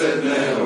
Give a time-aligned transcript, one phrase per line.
[0.00, 0.59] said, now.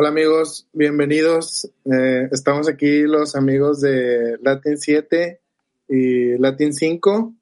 [0.00, 1.68] Hola amigos, bienvenidos.
[1.84, 5.40] Eh, estamos aquí los amigos de Latin 7
[5.88, 7.34] y Latin 5.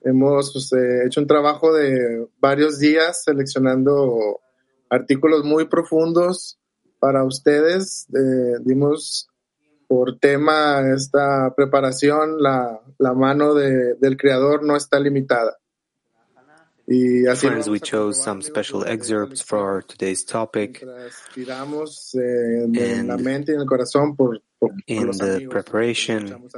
[0.00, 4.40] Hemos pues, eh, hecho un trabajo de varios días seleccionando
[4.88, 6.58] artículos muy profundos
[6.98, 8.06] para ustedes.
[8.14, 9.28] Eh, dimos
[9.86, 15.58] por tema esta preparación, la, la mano de, del creador no está limitada.
[17.36, 20.82] Friends, we chose some special excerpts for today's topic.
[20.82, 21.10] And
[24.86, 26.48] in the preparation,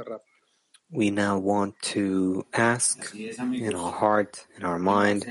[0.91, 5.25] we now want to ask in our heart, in our mind,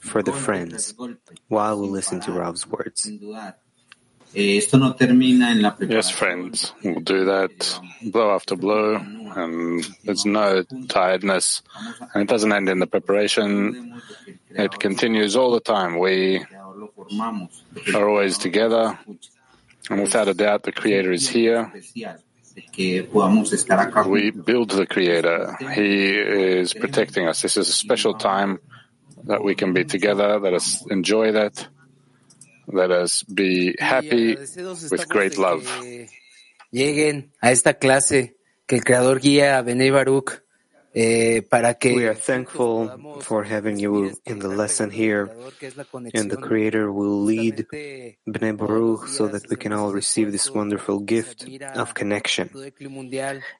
[0.00, 0.94] for the friends
[1.48, 3.10] while we listen to Rav's words.
[5.94, 11.62] Yes, friends, we'll do that blow after blow, and there's no tiredness,
[12.12, 14.00] and it doesn't end in the preparation.
[14.50, 15.98] It continues all the time.
[15.98, 16.44] We
[17.94, 18.98] are always together,
[19.90, 21.72] and without a doubt, the Creator is here.
[24.06, 25.56] We build the Creator.
[25.74, 27.42] He is protecting us.
[27.42, 28.60] This is a special time
[29.24, 30.38] that we can be together.
[30.38, 31.66] Let us enjoy that.
[32.74, 35.62] Let us be happy with great love.
[36.72, 38.34] Lleguen a esta clase
[38.66, 40.42] que el Creador guía a Benei Baruch
[40.92, 42.90] eh, para que we are thankful
[43.20, 45.30] for having you in the lesson here,
[46.14, 47.64] and the Creator will lead
[48.26, 51.46] Bnei Baruch so that we can all receive this wonderful gift
[51.76, 52.50] of connection.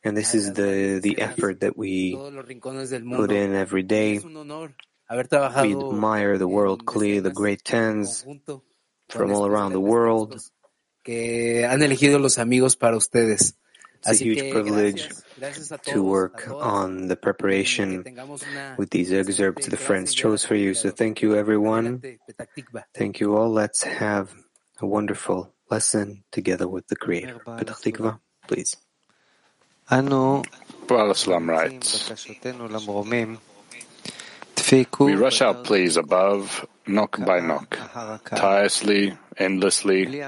[0.03, 4.19] And this is the the effort that we put in every day.
[4.19, 8.25] We admire the world kli, the great tens
[9.09, 10.41] from all around the world.
[11.03, 13.55] Que han elegido los amigos para ustedes.
[14.07, 15.09] It's a huge privilege
[15.85, 18.05] to work on the preparation
[18.77, 20.75] with these excerpts the friends chose for you.
[20.75, 22.03] So thank you, everyone.
[22.95, 23.51] Thank you all.
[23.51, 24.35] Let's have
[24.81, 27.41] a wonderful lesson together with the Creator.
[27.47, 28.77] Petach Tikva, please.
[30.87, 31.15] Baal
[31.47, 32.13] writes,
[34.99, 37.78] we rush out, please, above, knock by knock,
[38.27, 40.22] tirelessly, endlessly,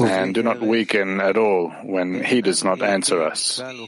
[0.00, 3.60] and do not weaken at all when He does not answer us.
[3.60, 3.86] We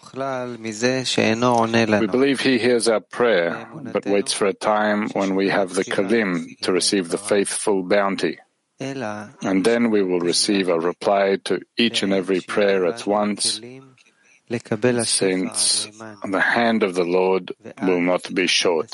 [2.06, 6.59] believe He hears our prayer, but waits for a time when we have the kelim
[6.60, 8.38] to receive the faithful bounty.
[8.78, 13.60] And then we will receive a reply to each and every prayer at once,
[15.05, 15.89] since
[16.31, 17.53] the hand of the Lord
[17.83, 18.91] will not be short.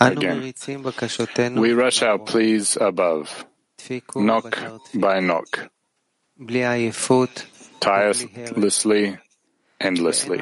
[0.00, 0.52] Again,
[1.60, 3.28] we rush our pleas above,
[4.16, 4.56] knock
[4.94, 5.70] by knock,
[7.80, 9.18] tirelessly
[9.82, 10.40] endlessly,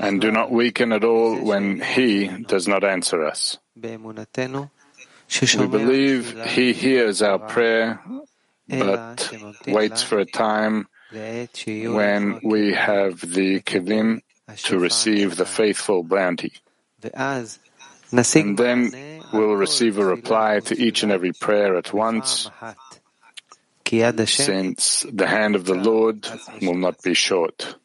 [0.00, 3.58] and do not weaken at all when He does not answer us.
[3.76, 8.00] We believe He hears our prayer,
[8.68, 9.30] but
[9.66, 14.20] waits for a time when we have the kelim
[14.64, 16.52] to receive the faithful bounty.
[18.12, 22.50] And then we'll receive a reply to each and every prayer at once,
[24.26, 26.26] since the hand of the Lord
[26.62, 27.76] will not be short.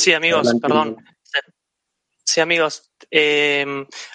[0.00, 0.96] Sí, amigos, perdón.
[2.24, 3.66] Sí, amigos, eh,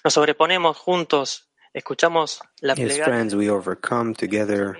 [0.03, 4.75] nos sobreponemos juntos, escuchamos la As friends, we overcome together.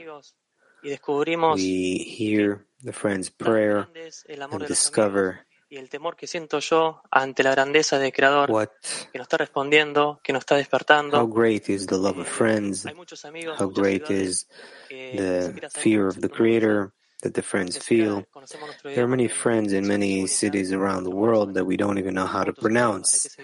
[0.81, 3.87] y descubrimos We hear the friend's prayer
[4.27, 8.49] el amor and discover y el temor que siento yo ante la grandeza del Creador
[8.49, 8.69] what,
[9.11, 11.27] que nos está respondiendo, que nos está how despertando.
[11.27, 14.47] great is the love of friends, Hay muchos amigos, how great is
[14.89, 16.29] the fear of the.
[16.29, 16.93] Creator
[17.25, 18.23] that the friends feel.
[18.83, 22.27] There are many friends in many cities around the world that we don't even know
[22.27, 23.35] how to pronounce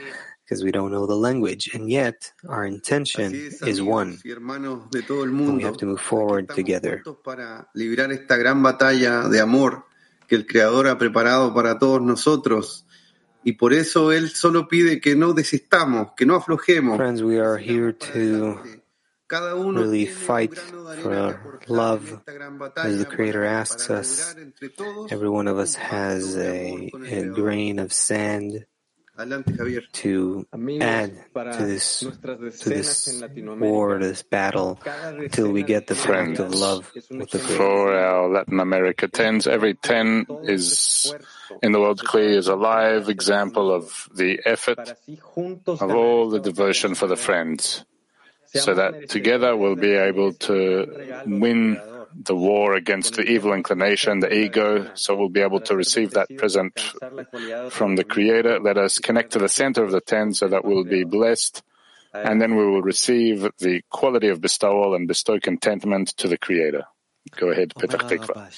[0.43, 4.91] because we don't know the language, and yet our intention is one, amigos y hermanos
[4.91, 7.01] de todo el and we have to move forward estamos together.
[7.03, 9.85] juntos para librar esta gran batalla de amor
[10.27, 12.85] que el Creador ha preparado para todos nosotros.
[13.43, 16.97] Y por eso Él solo pide que no desistamos, que no aflojemos.
[16.97, 18.69] Friends, we are here sigamos para to adelante.
[18.69, 18.80] Cada uno
[19.31, 22.21] really fight grano de arena que for love
[22.77, 24.33] as the Creator asks us.
[24.33, 27.93] lograr entre todos Every one of us has a, amor con el a grain of
[27.93, 28.65] sand
[29.93, 30.47] to
[30.79, 36.39] add to this to this war, this battle, cada till we get the de fact
[36.39, 37.55] of love with the ejemplo Creator.
[37.55, 41.13] For our Latin America tens, every ten is
[41.61, 45.91] in the world clearly is a live example of the effort para así juntos of
[45.91, 47.85] all the devotion for the friends,
[48.53, 51.79] so that together we'll be able to win
[52.13, 56.27] the war against the evil inclination, the ego, so we'll be able to receive that
[56.37, 56.77] present
[57.69, 58.59] from the Creator.
[58.59, 61.63] Let us connect to the center of the ten so that we'll be blessed,
[62.13, 66.83] and then we will receive the quality of bestowal and bestow contentment to the Creator.
[67.37, 68.49] Go ahead, Petach Tikva.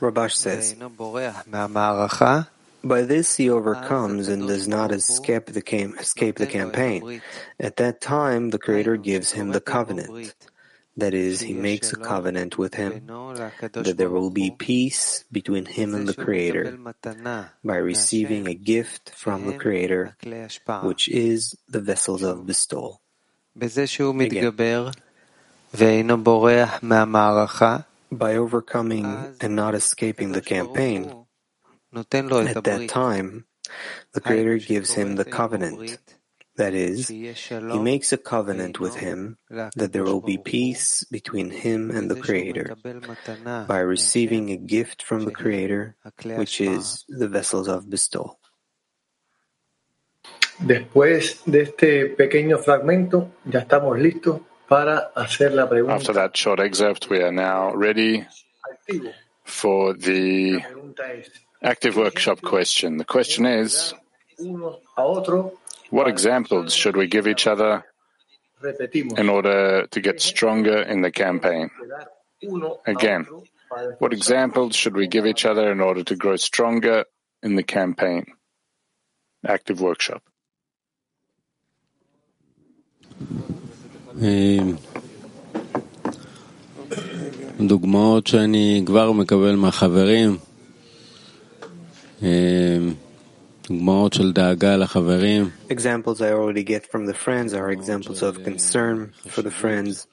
[0.00, 0.76] Rabash says,
[2.84, 7.22] by this he overcomes and does not escape the, cam- escape the, campaign.
[7.60, 10.34] At that time, the Creator gives him the covenant.
[10.96, 15.94] That is, he makes a covenant with him that there will be peace between him
[15.94, 16.78] and the Creator
[17.64, 20.16] by receiving a gift from the Creator,
[20.82, 23.00] which is the vessels of bestowal.
[23.56, 24.92] Again,
[28.12, 31.21] by overcoming and not escaping the campaign,
[31.94, 33.44] at that time,
[34.12, 35.98] the Creator gives him the covenant.
[36.56, 41.90] That is, he makes a covenant with him that there will be peace between him
[41.90, 42.76] and the Creator
[43.66, 48.38] by receiving a gift from the Creator, which is the vessels of bestowal.
[50.58, 55.96] Después de este pequeño fragmento, ya estamos listos para hacer la pregunta.
[55.96, 58.24] After that short excerpt, we are now ready
[59.44, 60.62] for the
[61.61, 62.97] active workshop question.
[62.97, 63.93] The question is,
[64.39, 65.53] uno a otro,
[65.89, 67.85] what examples should we give each other
[68.61, 69.17] repetimos.
[69.17, 71.69] in order to get stronger in the campaign?
[71.89, 72.07] Dar
[72.43, 76.15] uno a Again, otro para What examples should we give each other in order to
[76.15, 77.05] grow stronger
[77.43, 78.25] in the campaign?
[79.45, 80.21] Active workshop.
[87.67, 90.37] דוגמאות שאני כבר מקבל מהחברים,
[95.68, 100.06] Examples I already get from the friends are examples of concern for the friends,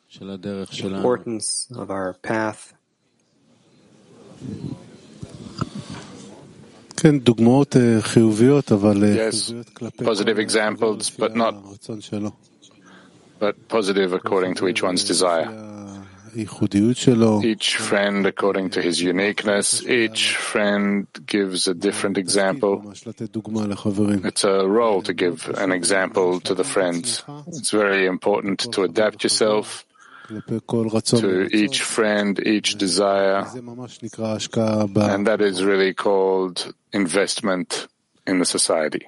[0.97, 2.73] importance of our path.
[9.15, 9.53] Yes,
[10.03, 11.53] positive examples, but not
[13.39, 15.47] but positive according to each one's desire.
[17.43, 19.83] Each friend according to his uniqueness.
[19.85, 22.83] Each friend gives a different example.
[24.25, 27.23] It's a role to give an example to the friends.
[27.47, 29.85] It's very important to adapt yourself
[30.27, 33.45] to each friend, each desire.
[35.09, 37.87] And that is really called investment
[38.27, 39.07] in the society.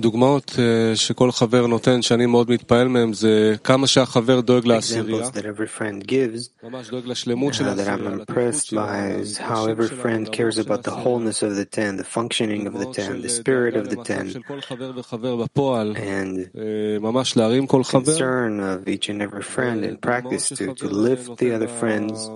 [0.00, 5.30] דוגמאות אה, שכל חבר נותן שאני מאוד מתפעל מהם זה כמה שהחבר דואג לעשירייה, Examples
[5.30, 8.86] that every friend gives ממש דואג לשלמות של uh, that I'm העשירייה, לתפקוד impressed שלה,
[8.86, 11.76] by is how לשם every שלה, friend cares לעבוד about the של wholeness of the
[11.76, 14.32] ten, the functioning of the דוגמאות ten, של the spirit דאגה of the למצב ten,
[14.32, 19.22] של כל חבר וחבר בפועל, and אה, ממש להרים כל חבר, concern of each and
[19.22, 22.30] every friend in practice to, to lift the other friends,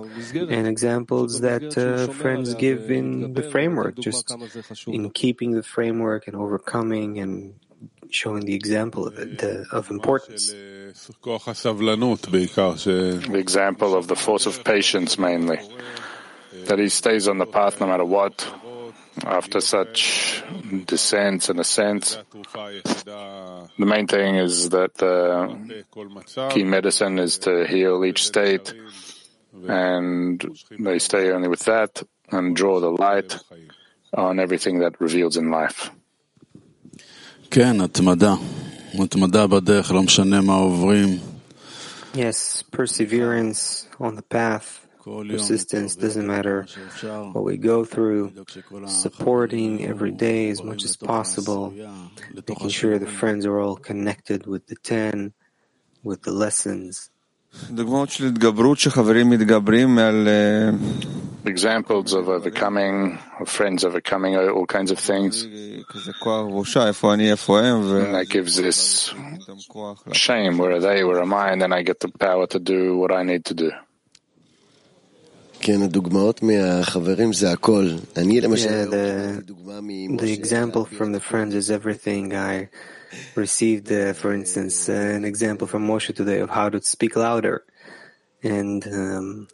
[0.49, 4.25] and examples that uh, friends give in the framework, just
[4.87, 7.48] in keeping the framework and overcoming and
[8.12, 10.50] showing the example of, it, the, of importance.
[10.50, 10.92] The
[13.34, 15.58] example of the force of patience mainly,
[16.66, 18.46] that he stays on the path no matter what,
[19.24, 20.42] after such
[20.86, 22.18] descents and ascents.
[22.34, 25.84] The main thing is that the
[26.50, 28.72] key medicine is to heal each state,
[29.68, 30.44] and
[30.78, 33.36] they stay only with that and draw the light
[34.14, 35.90] on everything that reveals in life.
[37.51, 38.35] כן, התמדה.
[38.93, 41.09] התמדה בדרך, לא משנה מה עוברים.
[42.13, 46.65] Yes, perseverance on the path, persistence, doesn't matter
[47.33, 48.31] what we go through,
[48.87, 51.73] supporting every day as much as possible,
[52.49, 55.33] making sure the friends are all connected with the ten,
[56.03, 57.09] with the lessons.
[61.44, 65.42] Examples of overcoming, of friends overcoming all kinds of things.
[68.06, 69.12] And that gives this
[70.12, 70.58] shame.
[70.58, 71.02] Where are they?
[71.02, 71.50] Where am I?
[71.50, 73.72] And then I get the power to do what I need to do.
[78.64, 79.44] Yeah, the,
[80.16, 82.34] the example from the friends is everything.
[82.34, 82.68] I
[83.34, 87.64] received, uh, for instance, uh, an example from Moshe today of how to speak louder.
[88.42, 89.48] And um,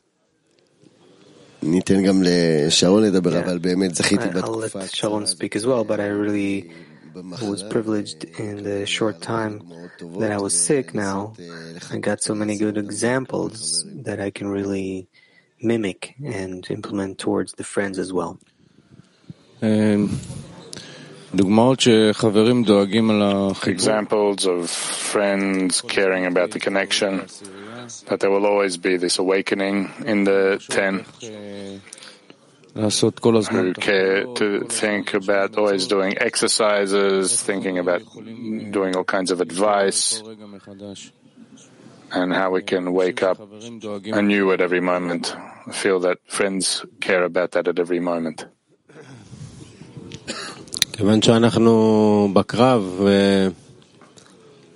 [1.65, 3.46] ניתן גם לשרון לדבר, Yeah.
[3.46, 6.70] אבל באמת זכיתי I- I'll בתקופה let Sharon speak as well, but I really
[7.51, 9.53] was privileged in the short time
[10.22, 11.20] that I was sick now.
[11.93, 14.89] I got so many good examples that I can really
[15.72, 16.01] mimic
[16.39, 18.34] and implement towards the friends as well.
[19.63, 20.08] אמ,
[21.36, 23.79] דוגמאות שחברים דואגים על החיבור.
[23.86, 24.67] Examples of
[25.13, 27.13] friends caring about the connection,
[28.08, 31.03] that there will always be this awakening in the ten
[32.75, 38.01] לעשות כל הזמן who care to think about always doing exercises, thinking about
[38.72, 40.24] doing all kinds of advice,
[42.12, 43.38] and how we can wake up
[44.22, 45.36] anew at every moment.
[45.67, 48.46] I feel that friends care about that at every moment.
[50.93, 53.48] כיוון שאנחנו בקרב, אה,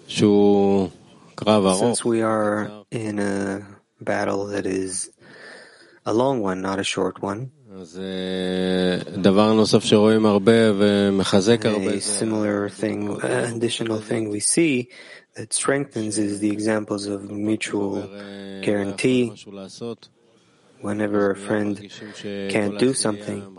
[0.08, 0.99] שהוא קרב ארוך,
[1.47, 3.67] since we are in a
[4.01, 5.11] battle that is
[6.05, 7.53] a long one, not a short one.
[7.73, 9.01] A
[12.01, 14.89] similar thing, additional thing we see
[15.37, 18.03] that strengthens is the examples of mutual
[18.63, 19.33] guarantee.
[20.81, 21.79] Whenever a friend
[22.49, 23.59] can't do something,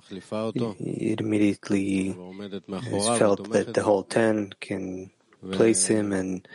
[0.80, 5.12] it immediately is felt that the whole ten can
[5.52, 6.48] place him and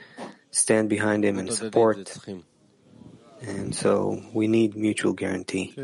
[0.57, 1.99] stand behind him and support.
[3.43, 5.75] And so we need mutual guarantee.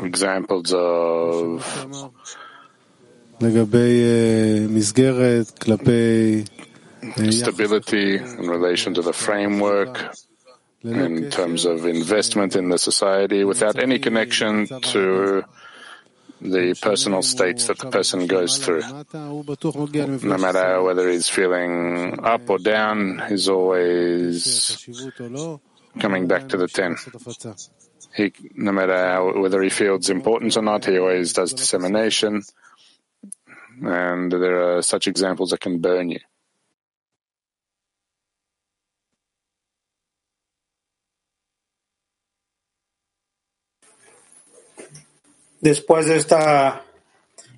[0.00, 1.64] Examples of
[7.30, 10.14] stability in relation to the framework,
[10.82, 15.44] in terms of investment in the society, without any connection to
[16.42, 18.82] the personal states that the person goes through.
[18.82, 24.84] No matter whether he's feeling up or down, he's always
[26.00, 26.96] coming back to the 10.
[28.14, 32.42] He, no matter whether he feels importance or not, he always does dissemination.
[33.82, 36.20] And there are such examples that can burn you.
[45.62, 46.84] Después de esta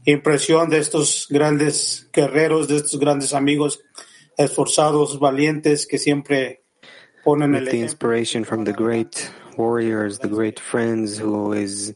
[0.04, 3.80] impresión de estos grandes guerreros, de estos grandes amigos
[4.36, 6.62] esforzados, valientes, que siempre
[7.24, 11.94] ponen el the inspiration from the great warriors, the great friends who always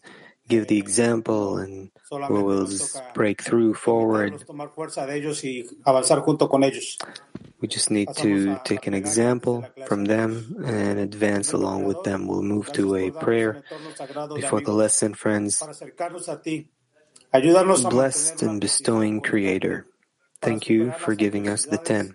[0.49, 2.67] give the example and we will
[3.15, 4.45] break through forward.
[4.47, 6.99] tomar fuerza de ellos y avanzar junto con ellos.
[7.61, 12.27] We just need to take an example from them and advance along with them.
[12.27, 13.63] We'll move to a prayer
[14.35, 15.59] before the lesson, friends.
[15.59, 16.71] Para acercarnos a ti,
[17.35, 19.87] ayúdanos a Blessed and bestowing Creator,
[20.41, 22.15] thank you for giving us the ten,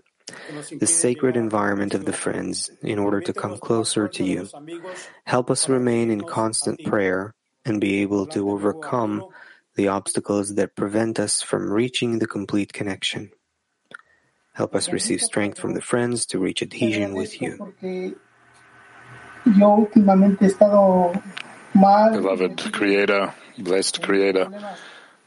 [0.80, 4.48] the sacred environment of the friends, in order to come closer to you.
[5.26, 9.26] Help us remain in constant prayer and be able to overcome
[9.76, 13.32] the obstacles that prevent us from reaching the complete connection.
[14.54, 17.58] Help us receive strength from the friends to reach adhesion with you.
[22.14, 24.76] Beloved Creator, blessed Creator,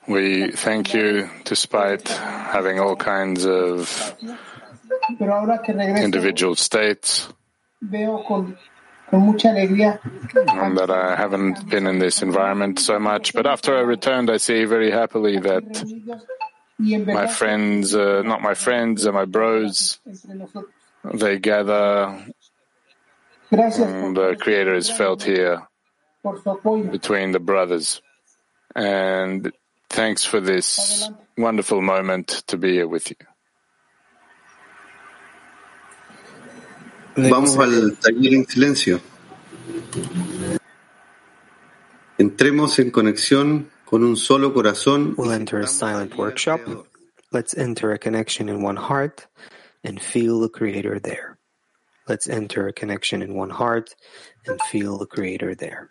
[0.06, 4.14] we thank you despite having all kinds of
[5.98, 7.28] individual states
[9.10, 10.00] veo con, con mucha alegría
[10.48, 13.32] and that I haven't been in this environment so much.
[13.32, 15.84] But after I returned, I see very happily that
[16.78, 19.98] my friends, uh, not my friends, uh, my bros,
[21.14, 22.26] they gather
[23.50, 25.62] the Creator is felt here
[26.22, 26.90] por su apoyo.
[26.90, 28.02] between the brothers.
[28.74, 29.52] And
[29.88, 31.08] thanks for this
[31.38, 33.16] wonderful moment to be here with you.
[37.16, 39.00] Vamos al taller en silencio.
[42.18, 45.14] Entremos en conexión con un solo corazón.
[45.16, 46.60] We'll enter a silent workshop.
[47.32, 49.26] Let's enter a connection in one heart
[49.82, 51.38] and feel the Creator there.
[52.06, 53.94] Let's enter a connection in one heart
[54.46, 55.90] and feel the Creator there.